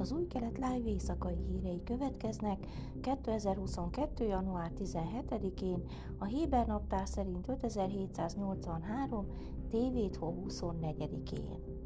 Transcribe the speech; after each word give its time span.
Az 0.00 0.12
új 0.12 0.26
kelet 0.26 0.58
live 0.58 0.88
éjszakai 0.88 1.36
hírei 1.48 1.82
következnek 1.84 2.66
2022. 3.00 4.24
január 4.24 4.72
17-én, 4.78 5.82
a 6.18 6.24
Héber 6.24 6.66
naptár 6.66 7.08
szerint 7.08 7.48
5783. 7.48 9.26
tévét 9.70 10.18
24-én. 10.20 11.79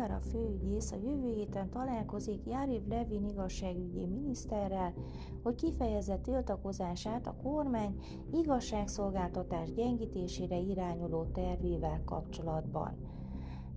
Miara 0.00 0.20
főügyész 0.20 0.92
a 0.92 0.96
jövő 0.96 1.32
héten 1.32 1.70
találkozik 1.70 2.46
Járiv 2.46 2.86
Levin 2.86 3.24
igazságügyi 3.24 4.06
miniszterrel, 4.06 4.94
hogy 5.42 5.54
kifejezze 5.54 6.16
tiltakozását 6.18 7.26
a 7.26 7.36
kormány 7.42 8.00
igazságszolgáltatás 8.32 9.72
gyengítésére 9.72 10.56
irányuló 10.56 11.24
tervével 11.24 12.02
kapcsolatban. 12.04 12.96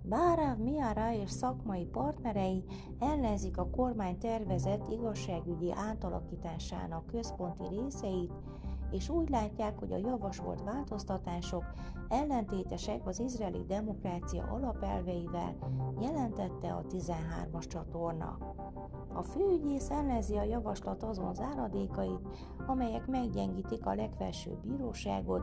Báráv 0.03 0.57
Miara 0.57 1.13
és 1.13 1.29
szakmai 1.29 1.85
partnerei 1.85 2.63
ellenzik 2.99 3.57
a 3.57 3.69
kormány 3.69 4.17
tervezett 4.17 4.91
igazságügyi 4.91 5.71
átalakításának 5.71 7.05
központi 7.05 7.63
részeit, 7.69 8.31
és 8.91 9.09
úgy 9.09 9.29
látják, 9.29 9.79
hogy 9.79 9.91
a 9.91 9.97
javasolt 9.97 10.63
változtatások 10.63 11.63
ellentétesek 12.13 13.07
az 13.07 13.19
izraeli 13.19 13.63
demokrácia 13.67 14.43
alapelveivel, 14.43 15.55
jelentette 15.99 16.73
a 16.73 16.85
13-as 16.89 17.67
csatorna. 17.67 18.37
A 19.13 19.21
főügyész 19.21 19.89
ellenzi 19.89 20.37
a 20.37 20.43
javaslat 20.43 21.03
azon 21.03 21.33
záradékait, 21.33 22.27
amelyek 22.67 23.07
meggyengítik 23.07 23.85
a 23.85 23.93
legfelsőbb 23.93 24.65
bíróságot, 24.65 25.41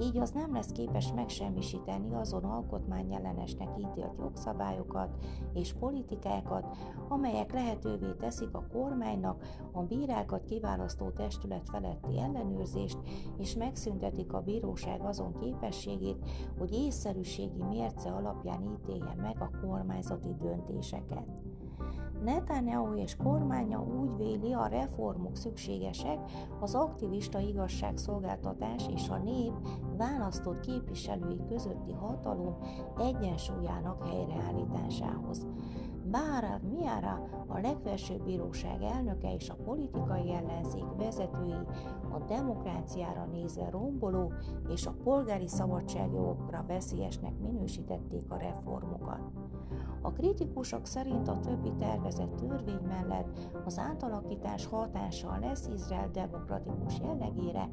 így 0.00 0.18
az 0.18 0.30
nem 0.30 0.52
lesz 0.52 0.72
képes 0.72 1.12
megsemmisíteni 1.12 2.14
azon 2.14 2.44
alkotmányellenesnek 2.44 3.68
ítélt 3.78 4.18
jogszabályokat 4.18 5.16
és 5.54 5.72
politikákat, 5.72 6.76
amelyek 7.08 7.52
lehetővé 7.52 8.12
teszik 8.18 8.54
a 8.54 8.66
kormánynak 8.72 9.42
a 9.72 9.82
bírákat 9.82 10.44
kiválasztó 10.44 11.10
testület 11.10 11.68
feletti 11.68 12.18
ellenőrzést, 12.18 12.98
és 13.38 13.56
megszüntetik 13.56 14.32
a 14.32 14.40
bíróság 14.40 15.00
azon 15.00 15.38
képességét, 15.40 16.11
hogy 16.58 16.72
észszerűségi 16.72 17.62
mérce 17.68 18.10
alapján 18.10 18.62
ítélje 18.62 19.14
meg 19.20 19.36
a 19.40 19.50
kormányzati 19.66 20.34
döntéseket. 20.40 21.42
Netanyahu 22.24 22.94
és 22.94 23.16
kormánya 23.16 23.82
úgy 23.82 24.16
véli, 24.16 24.52
a 24.52 24.66
reformok 24.66 25.36
szükségesek 25.36 26.18
az 26.60 26.74
aktivista 26.74 27.38
igazságszolgáltatás 27.38 28.88
és 28.88 29.08
a 29.08 29.18
nép 29.18 29.52
választott 29.96 30.60
képviselői 30.60 31.40
közötti 31.48 31.92
hatalom 31.92 32.56
egyensúlyának 32.98 34.08
helyreállításához. 34.08 35.46
Bára 36.12 36.60
Miara, 36.70 37.44
a 37.46 37.58
legfelsőbb 37.58 38.24
bíróság 38.24 38.82
elnöke 38.82 39.34
és 39.34 39.48
a 39.48 39.54
politikai 39.64 40.32
ellenzék 40.32 40.84
vezetői 40.96 41.66
a 42.10 42.18
demokráciára 42.28 43.24
nézve 43.24 43.70
romboló 43.70 44.32
és 44.68 44.86
a 44.86 44.94
polgári 45.04 45.48
szabadságjogokra 45.48 46.64
veszélyesnek 46.66 47.38
minősítették 47.38 48.22
a 48.28 48.36
reformokat. 48.36 49.20
A 50.02 50.12
kritikusok 50.12 50.86
szerint 50.86 51.28
a 51.28 51.38
többi 51.40 51.72
tervezett 51.78 52.34
törvény 52.34 52.86
mellett 52.88 53.38
az 53.64 53.78
átalakítás 53.78 54.66
hatással 54.66 55.38
lesz 55.38 55.68
Izrael 55.74 56.10
demokratikus 56.10 56.98
jellegére, 56.98 57.68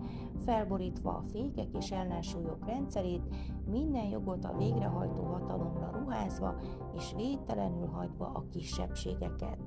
felborítva 0.46 1.12
a 1.12 1.22
fékek 1.22 1.68
és 1.78 1.92
ellensúlyok 1.92 2.66
rendszerét, 2.66 3.24
minden 3.66 4.06
jogot 4.06 4.46
a 4.46 4.56
végrehajtó 4.58 5.24
hatalomra 5.24 5.92
ruházva 5.92 6.56
és 6.96 7.14
védtelenül 7.16 7.88
hagyva 7.88 8.29
a 8.34 8.44
kisebbségeket. 8.50 9.58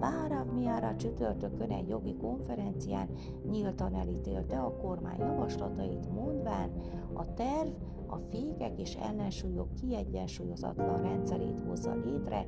Bárav 0.00 0.46
Miara 0.52 0.96
csütörtökön 0.96 1.70
egy 1.70 1.88
jogi 1.88 2.16
konferencián 2.16 3.08
nyíltan 3.50 3.94
elítélte 3.94 4.58
a 4.58 4.76
kormány 4.76 5.18
javaslatait, 5.18 6.10
mondván 6.10 6.70
a 7.12 7.34
terv 7.34 7.68
a 8.06 8.18
fékek 8.18 8.80
és 8.80 8.94
ellensúlyok 8.94 9.74
kiegyensúlyozatlan 9.74 11.02
rendszerét 11.02 11.60
hozza 11.66 11.94
létre, 11.94 12.46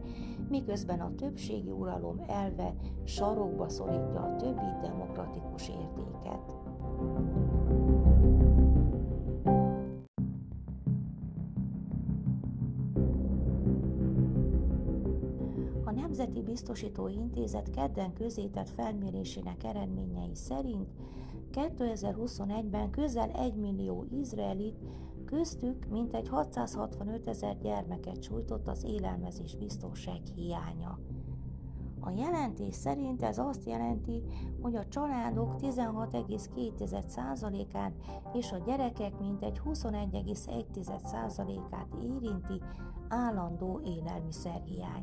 miközben 0.48 1.00
a 1.00 1.14
többségi 1.14 1.70
uralom 1.70 2.24
elve 2.26 2.74
sarokba 3.04 3.68
szorítja 3.68 4.20
a 4.20 4.36
többi 4.36 4.70
demokratikus 4.82 5.68
értéket. 5.68 6.56
Nemzeti 16.20 16.42
Biztosító 16.42 17.08
Intézet 17.08 17.70
kedden 17.70 18.12
közétett 18.12 18.70
felmérésének 18.70 19.64
eredményei 19.64 20.34
szerint 20.34 20.88
2021-ben 21.52 22.90
közel 22.90 23.30
1 23.30 23.54
millió 23.54 24.06
izraelit, 24.10 24.78
köztük 25.24 25.86
mintegy 25.88 26.28
665 26.28 27.26
ezer 27.26 27.58
gyermeket 27.58 28.22
sújtott 28.22 28.68
az 28.68 28.84
élelmezés 28.84 29.56
biztonság 29.56 30.20
hiánya. 30.34 30.98
A 32.00 32.10
jelentés 32.10 32.74
szerint 32.74 33.22
ez 33.22 33.38
azt 33.38 33.66
jelenti, 33.66 34.22
hogy 34.60 34.76
a 34.76 34.88
családok 34.88 35.54
16,2%-át 35.60 37.92
és 38.32 38.52
a 38.52 38.62
gyerekek 38.66 39.18
mintegy 39.18 39.60
21,1%-át 39.64 41.94
érinti 42.02 42.60
állandó 43.08 43.80
élelmiszerhiány. 43.84 45.02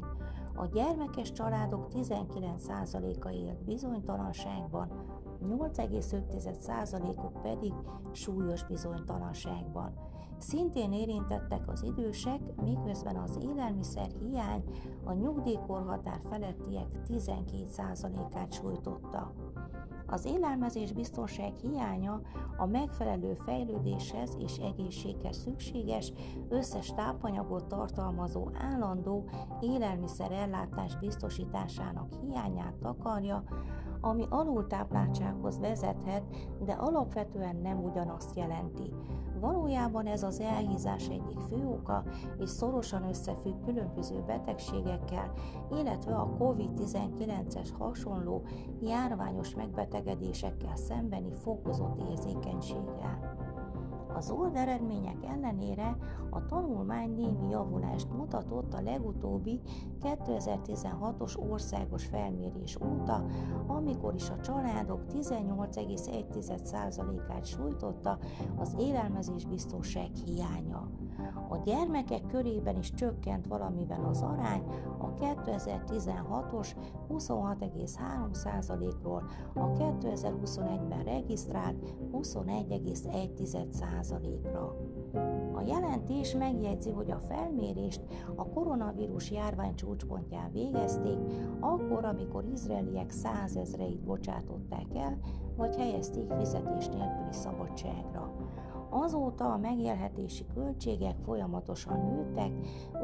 A 0.59 0.66
gyermekes 0.66 1.31
családok 1.31 1.88
19%-a 1.94 3.29
élt 3.29 3.63
bizonytalanságban, 3.63 4.91
8,5%-uk 5.44 7.41
pedig 7.41 7.73
súlyos 8.12 8.66
bizonytalanságban. 8.66 9.94
Szintén 10.38 10.91
érintettek 10.91 11.68
az 11.68 11.84
idősek, 11.84 12.40
miközben 12.62 13.16
az 13.16 13.40
élelmiszer 13.41 14.07
hiány 14.19 14.63
a 15.03 15.13
nyugdíjkorhatár 15.13 16.19
felettiek 16.29 16.88
12%-át 17.07 18.53
sújtotta. 18.53 19.34
Az 20.09 20.25
élelmezés 20.25 20.91
biztonság 20.91 21.53
hiánya 21.56 22.22
a 22.57 22.66
megfelelő 22.66 23.34
fejlődéshez 23.34 24.35
és 24.40 24.57
egészséghez 24.57 25.38
szükséges 25.38 26.12
összes 26.50 26.94
tápanyagot 26.94 27.68
tartalmazó 27.68 28.50
állandó 28.53 29.29
élelmiszerellátás 29.62 30.95
biztosításának 30.95 32.13
hiányát 32.22 32.73
takarja, 32.81 33.44
ami 34.02 34.25
alultápláltsághoz 34.30 35.59
vezethet, 35.59 36.24
de 36.66 36.74
alapvetően 36.74 37.56
nem 37.56 37.84
ugyanazt 37.84 38.35
jelenti. 38.35 38.94
Valójában 39.40 40.06
ez 40.06 40.24
az 40.24 40.40
elhízás 40.40 41.08
egyik 41.08 41.40
fő 41.40 41.68
oka, 41.68 42.03
és 42.38 42.50
szorosan 42.50 43.03
összefügg 43.03 43.66
különböző 43.66 44.24
betegségekkel, 44.25 45.34
illetve 45.72 46.16
a 46.16 46.36
COVID-19-es 46.40 47.69
hasonló 47.78 48.41
járványos 48.81 49.56
megbetegedésekkel 49.56 50.75
szembeni 50.75 51.31
fokozott 51.34 52.02
érzékenységgel. 52.09 53.47
Az 54.17 54.33
eredmények 54.53 55.25
ellenére 55.25 55.97
a 56.29 56.45
tanulmány 56.45 57.16
némi 57.16 57.50
javulást 57.50 58.12
mutatott 58.12 58.74
a 58.74 58.81
legutóbbi 58.81 59.62
2016-os 60.01 61.50
országos 61.50 62.06
felmérés 62.06 62.77
óta, 62.81 63.25
amikor 63.68 64.13
is 64.13 64.30
a 64.30 64.39
családok 64.39 65.01
18,1%-át 65.13 67.45
sújtotta 67.45 68.18
az 68.56 68.75
élelmezésbiztonság 68.80 70.09
hiánya. 70.25 70.89
A 71.50 71.57
gyermekek 71.57 72.27
körében 72.27 72.77
is 72.77 72.94
csökkent 72.94 73.47
valamivel 73.47 74.06
az 74.06 74.21
arány 74.21 74.63
a 74.97 75.13
2016-os 75.13 76.75
26,3%-ról 77.09 79.24
a 79.53 79.71
2021-ben 79.71 81.03
regisztrált 81.03 81.95
21,1%-ra. 82.13 84.06
A 85.54 85.62
jelentés 85.65 86.36
megjegyzi, 86.36 86.92
hogy 86.92 87.12
a 87.12 87.19
felmérést 87.19 88.01
a 88.36 88.50
koronavírus 88.50 89.31
járvány 89.31 89.75
csúcspontján 89.75 90.51
végezték, 90.51 91.18
akkor, 91.59 92.06
amikor 92.06 92.45
izraeliek 92.45 93.12
százezreit 93.12 94.04
bocsátották 94.04 94.95
el, 94.95 95.18
vagy 95.57 95.75
helyezték 95.75 96.31
fizetés 96.31 96.88
nélküli 96.88 97.31
szabadságra. 97.31 98.33
Azóta 98.89 99.54
a 99.54 99.57
megélhetési 99.57 100.45
költségek 100.54 101.15
folyamatosan 101.19 102.00
nőttek, 102.00 102.51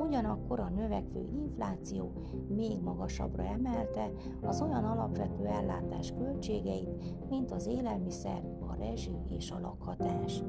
ugyanakkor 0.07 0.59
a 0.59 0.69
növekvő 0.69 1.29
infláció 1.43 2.11
még 2.47 2.81
magasabbra 2.81 3.43
emelte 3.43 4.11
az 4.41 4.61
olyan 4.61 4.83
alapvető 4.83 5.45
ellátás 5.45 6.13
költségeit, 6.17 7.29
mint 7.29 7.51
az 7.51 7.67
élelmiszer, 7.67 8.43
a 8.67 8.75
rezsi 8.75 9.17
és 9.29 9.51
a 9.51 9.59
lakhatás. 9.59 10.43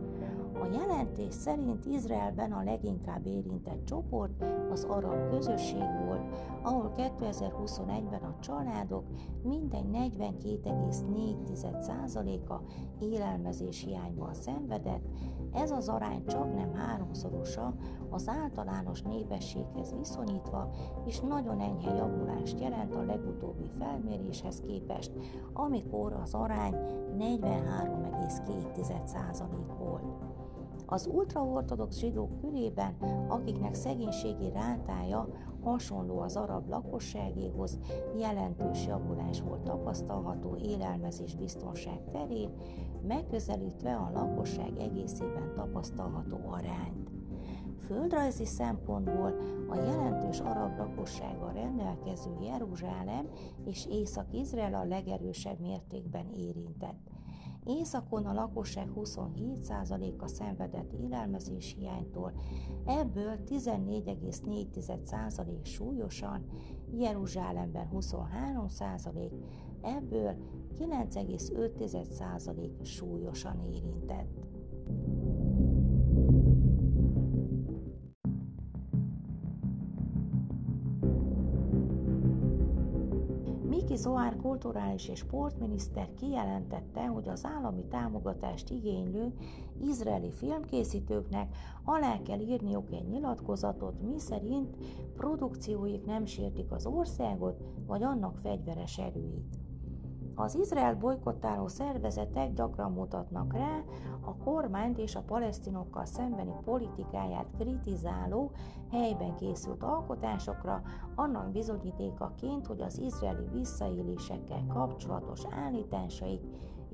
A 0.65 0.69
jelentés 0.73 1.35
szerint 1.35 1.85
Izraelben 1.85 2.53
a 2.53 2.63
leginkább 2.63 3.27
érintett 3.27 3.85
csoport 3.85 4.45
az 4.71 4.85
arab 4.85 5.31
közösség 5.31 5.85
volt, 6.07 6.23
ahol 6.63 6.93
2021-ben 6.97 8.23
a 8.23 8.39
családok 8.41 9.05
mintegy 9.43 9.87
42,4%-a 9.93 12.55
élelmezés 13.01 13.85
hiányban 13.85 14.35
szenvedett, 14.35 15.05
ez 15.53 15.71
az 15.71 15.89
arány 15.89 16.27
csak 16.27 16.55
nem 16.55 16.75
háromszorosa 16.75 17.75
az 18.11 18.29
általános 18.29 19.03
népességhez 19.03 19.95
viszonyítva, 19.99 20.71
és 21.07 21.21
nagyon 21.21 21.61
enyhe 21.61 21.95
javulást 21.95 22.61
jelent 22.61 22.95
a 22.95 23.05
legutóbbi 23.05 23.69
felméréshez 23.79 24.61
képest, 24.61 25.13
amikor 25.53 26.13
az 26.13 26.35
arány 26.35 26.75
43,2% 27.19 29.47
volt. 29.79 30.24
Az 30.87 31.07
ultraortodox 31.07 31.99
zsidók 31.99 32.41
körében, 32.41 32.95
akiknek 33.29 33.75
szegénységi 33.75 34.51
rátája 34.51 35.29
hasonló 35.63 36.19
az 36.19 36.37
arab 36.37 36.69
lakosságéhoz, 36.69 37.79
jelentős 38.19 38.87
javulás 38.87 39.41
volt 39.41 39.63
tapasztalható 39.63 40.57
élelmezés 40.57 41.35
biztonság 41.35 42.01
terén, 42.13 42.51
megközelítve 43.07 43.95
a 43.95 44.11
lakosság 44.15 44.79
egészében 44.79 45.53
tapasztalható 45.55 46.39
arányt. 46.51 47.11
Földrajzi 47.87 48.45
szempontból 48.45 49.35
a 49.69 49.77
jelentős 49.77 50.41
arab 50.41 50.79
lakossággal 50.79 51.53
rendelkező 51.53 52.31
Jeruzsálem 52.41 53.29
és 53.65 53.87
Észak-Izrael 53.91 54.75
a 54.75 54.85
legerősebb 54.85 55.61
mértékben 55.61 56.27
érintett. 56.31 57.14
Északon 57.65 58.27
a 58.27 58.33
lakosság 58.33 58.91
27%-a 58.97 60.27
szenvedett 60.27 60.93
élelmezés 60.93 61.75
hiánytól, 61.79 62.33
ebből 62.85 63.39
14,4% 63.47 65.63
súlyosan, 65.63 66.47
Jeruzsálemben 66.91 67.89
23%, 67.93 69.31
ebből 69.83 70.37
9,5% 70.79 72.83
súlyosan 72.83 73.61
érintett. 73.61 74.54
Miki 84.05 84.17
Zoár 84.17 84.37
kulturális 84.37 85.09
és 85.09 85.19
sportminiszter 85.19 86.09
kijelentette, 86.15 87.06
hogy 87.06 87.29
az 87.29 87.45
állami 87.45 87.85
támogatást 87.85 88.71
igénylő 88.71 89.33
izraeli 89.81 90.31
filmkészítőknek 90.31 91.56
alá 91.85 92.23
kell 92.23 92.39
írniuk 92.39 92.93
egy 92.93 93.09
nyilatkozatot, 93.09 94.03
miszerint 94.03 94.77
produkcióik 95.17 96.05
nem 96.05 96.25
sértik 96.25 96.73
az 96.73 96.87
országot 96.87 97.62
vagy 97.87 98.03
annak 98.03 98.39
fegyveres 98.39 98.99
erőit. 98.99 99.64
Az 100.37 100.55
Izrael 100.55 100.95
bolykottáló 100.95 101.67
szervezetek 101.67 102.53
gyakran 102.53 102.93
mutatnak 102.93 103.53
rá 103.53 103.83
a 104.21 104.37
kormányt 104.37 104.99
és 104.99 105.15
a 105.15 105.23
palesztinokkal 105.27 106.05
szembeni 106.05 106.55
politikáját 106.65 107.47
kritizáló 107.59 108.51
helyben 108.91 109.35
készült 109.35 109.83
alkotásokra, 109.83 110.83
annak 111.15 111.51
bizonyítékaként, 111.51 112.67
hogy 112.67 112.81
az 112.81 112.99
izraeli 112.99 113.49
visszaélésekkel 113.53 114.65
kapcsolatos 114.69 115.41
állításaik 115.51 116.41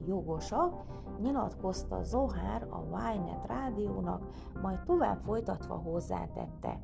jogosak, 0.06 0.84
nyilatkozta 1.20 2.02
Zohár 2.02 2.66
a 2.70 2.84
Ynet 3.14 3.46
rádiónak, 3.46 4.26
majd 4.62 4.82
tovább 4.84 5.20
folytatva 5.20 5.74
hozzátette. 5.74 6.80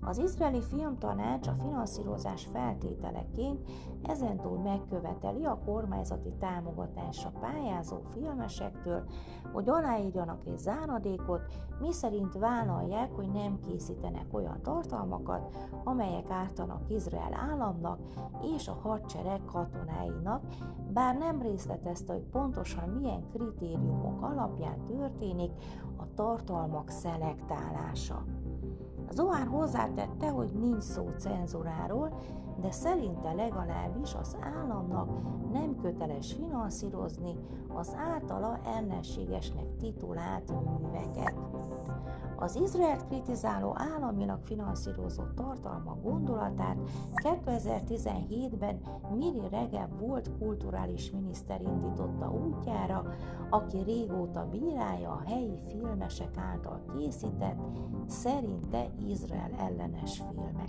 Az 0.00 0.18
izraeli 0.18 0.62
filmtanács 0.62 1.46
a 1.46 1.52
finanszírozás 1.52 2.48
feltételeként 2.52 3.70
ezentúl 4.02 4.58
megköveteli 4.58 5.44
a 5.44 5.58
kormányzati 5.64 6.32
támogatásra 6.38 7.30
pályázó 7.40 7.96
filmesektől, 8.12 9.04
hogy 9.52 9.68
aláírjanak 9.68 10.46
egy 10.46 10.58
záradékot, 10.58 11.40
miszerint 11.80 12.34
vállalják, 12.34 13.12
hogy 13.12 13.28
nem 13.28 13.58
készítenek 13.60 14.26
olyan 14.30 14.62
tartalmakat, 14.62 15.56
amelyek 15.84 16.30
ártanak 16.30 16.90
Izrael 16.90 17.34
államnak 17.34 17.98
és 18.56 18.68
a 18.68 18.78
hadsereg 18.82 19.40
katonáinak, 19.44 20.44
bár 20.92 21.16
nem 21.16 21.42
részletezte, 21.42 22.12
hogy 22.12 22.24
pontosan 22.30 22.88
milyen 22.88 23.26
kritériumok 23.26 24.22
alapján 24.22 24.84
történik 24.84 25.52
a 25.96 26.14
tartalmak 26.14 26.88
szelektálása. 26.88 28.24
Zohár 29.10 29.46
hozzátette, 29.46 30.28
hogy 30.28 30.50
nincs 30.58 30.82
szó 30.82 31.08
cenzuráról, 31.16 32.20
de 32.60 32.70
szerinte 32.70 33.32
legalábbis 33.32 34.14
az 34.14 34.36
államnak 34.40 35.08
nem 35.52 35.76
köteles 35.76 36.32
finanszírozni 36.32 37.36
az 37.74 37.94
általa 37.96 38.58
ellenségesnek 38.64 39.76
titulált 39.78 40.52
műveket. 40.64 41.34
Az 42.40 42.56
Izraelt 42.56 43.04
kritizáló 43.04 43.74
államilag 43.76 44.38
finanszírozott 44.42 45.34
tartalma 45.34 45.96
gondolatát 46.02 46.76
2017-ben 47.14 48.80
Miri 49.14 49.48
Regeb 49.50 49.98
volt 49.98 50.30
kulturális 50.38 51.10
miniszter 51.10 51.60
indította 51.60 52.30
útjára, 52.30 53.04
aki 53.50 53.78
régóta 53.82 54.48
bírálja 54.50 55.10
a 55.10 55.22
helyi 55.26 55.58
filmesek 55.70 56.36
által 56.36 56.82
készített, 56.96 57.58
szerinte 58.06 58.90
Izrael 59.08 59.52
ellenes 59.58 60.22
filmeket. 60.32 60.67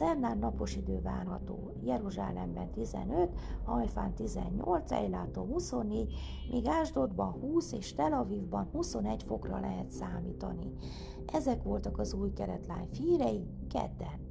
Szerdán 0.00 0.38
napos 0.38 0.76
idő 0.76 1.00
várható, 1.00 1.72
Jeruzsálemben 1.82 2.70
15, 2.70 3.30
Hajfán 3.64 4.14
18, 4.14 4.90
Ejlátó 4.92 5.44
24, 5.44 6.14
míg 6.50 6.66
Ásdodban 6.66 7.32
20 7.32 7.72
és 7.72 7.94
Tel 7.94 8.12
Avivban 8.12 8.68
21 8.72 9.22
fokra 9.22 9.60
lehet 9.60 9.90
számítani. 9.90 10.72
Ezek 11.32 11.62
voltak 11.62 11.98
az 11.98 12.14
új 12.14 12.32
keretlány 12.32 12.88
hírei 12.90 13.46
kedden. 13.68 14.29